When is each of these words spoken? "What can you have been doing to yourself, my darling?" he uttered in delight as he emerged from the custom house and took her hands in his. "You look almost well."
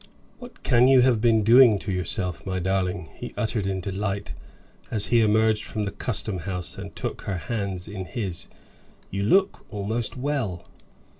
"What 0.39 0.63
can 0.63 0.87
you 0.87 1.01
have 1.01 1.21
been 1.21 1.43
doing 1.43 1.77
to 1.77 1.91
yourself, 1.91 2.43
my 2.43 2.57
darling?" 2.57 3.09
he 3.13 3.35
uttered 3.37 3.67
in 3.67 3.81
delight 3.81 4.33
as 4.89 5.05
he 5.13 5.21
emerged 5.21 5.63
from 5.63 5.85
the 5.85 5.91
custom 5.91 6.39
house 6.39 6.75
and 6.75 6.95
took 6.95 7.21
her 7.25 7.37
hands 7.37 7.87
in 7.87 8.05
his. 8.05 8.47
"You 9.11 9.21
look 9.21 9.63
almost 9.71 10.17
well." 10.17 10.65